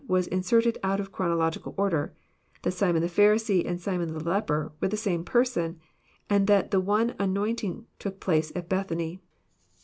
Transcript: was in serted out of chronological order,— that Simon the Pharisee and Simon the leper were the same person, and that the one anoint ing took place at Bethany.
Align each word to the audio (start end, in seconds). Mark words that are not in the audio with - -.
was 0.07 0.25
in 0.25 0.41
serted 0.41 0.77
out 0.81 0.99
of 0.99 1.11
chronological 1.11 1.75
order,— 1.77 2.11
that 2.63 2.71
Simon 2.71 3.03
the 3.03 3.07
Pharisee 3.07 3.69
and 3.69 3.79
Simon 3.79 4.11
the 4.13 4.19
leper 4.19 4.71
were 4.81 4.87
the 4.87 4.97
same 4.97 5.23
person, 5.23 5.79
and 6.27 6.47
that 6.47 6.71
the 6.71 6.81
one 6.81 7.13
anoint 7.19 7.63
ing 7.63 7.85
took 7.99 8.19
place 8.19 8.51
at 8.55 8.67
Bethany. 8.67 9.19